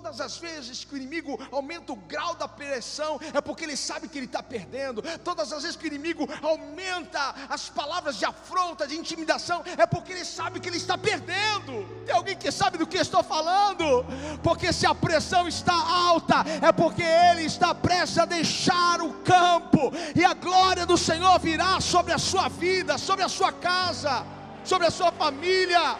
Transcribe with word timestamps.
Todas 0.00 0.18
as 0.18 0.38
vezes 0.38 0.82
que 0.82 0.94
o 0.94 0.96
inimigo 0.96 1.38
aumenta 1.52 1.92
o 1.92 1.96
grau 1.96 2.34
da 2.34 2.48
pressão, 2.48 3.20
é 3.34 3.40
porque 3.42 3.64
ele 3.64 3.76
sabe 3.76 4.08
que 4.08 4.16
ele 4.16 4.24
está 4.24 4.42
perdendo. 4.42 5.02
Todas 5.22 5.52
as 5.52 5.60
vezes 5.60 5.76
que 5.76 5.84
o 5.84 5.88
inimigo 5.88 6.26
aumenta 6.40 7.34
as 7.50 7.68
palavras 7.68 8.16
de 8.16 8.24
afronta, 8.24 8.86
de 8.86 8.96
intimidação, 8.96 9.62
é 9.76 9.84
porque 9.84 10.12
ele 10.12 10.24
sabe 10.24 10.58
que 10.58 10.70
ele 10.70 10.78
está 10.78 10.96
perdendo. 10.96 11.86
Tem 12.06 12.14
alguém 12.14 12.34
que 12.34 12.50
sabe 12.50 12.78
do 12.78 12.86
que 12.86 12.96
estou 12.96 13.22
falando? 13.22 14.06
Porque 14.42 14.72
se 14.72 14.86
a 14.86 14.94
pressão 14.94 15.46
está 15.46 15.74
alta, 15.74 16.46
é 16.62 16.72
porque 16.72 17.02
ele 17.02 17.42
está 17.42 17.74
prestes 17.74 18.16
a 18.16 18.24
deixar 18.24 19.02
o 19.02 19.12
campo, 19.22 19.92
e 20.16 20.24
a 20.24 20.32
glória 20.32 20.86
do 20.86 20.96
Senhor 20.96 21.38
virá 21.40 21.78
sobre 21.78 22.14
a 22.14 22.18
sua 22.18 22.48
vida, 22.48 22.96
sobre 22.96 23.22
a 23.22 23.28
sua 23.28 23.52
casa, 23.52 24.24
sobre 24.64 24.86
a 24.86 24.90
sua 24.90 25.12
família. 25.12 25.98